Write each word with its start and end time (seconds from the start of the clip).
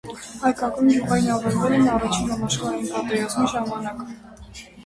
Հայկական 0.43 0.87
գյուղերն 0.91 1.27
ավերվել 1.33 1.75
են 1.77 1.85
առաջին 1.97 2.33
համաշխարհային 2.33 2.91
պատերազմի 2.97 3.47
ժամանակ։ 3.55 4.03